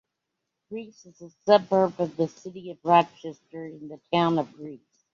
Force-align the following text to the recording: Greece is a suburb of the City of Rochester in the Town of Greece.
Greece 0.69 1.05
is 1.05 1.21
a 1.21 1.29
suburb 1.45 1.93
of 1.99 2.17
the 2.17 2.27
City 2.27 2.71
of 2.71 2.79
Rochester 2.83 3.67
in 3.67 3.87
the 3.87 4.01
Town 4.11 4.39
of 4.39 4.51
Greece. 4.53 5.05